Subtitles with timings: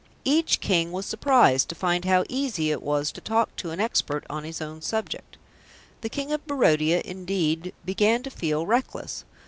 [0.25, 4.25] Each King was surprised to find how easy it was to talk to an expert
[4.31, 5.37] on his own subject.
[6.01, 9.25] The King of Barodia, indeed, began to feel reckless.